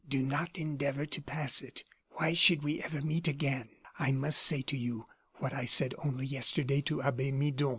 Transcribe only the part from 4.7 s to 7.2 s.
you, what I said only yesterday to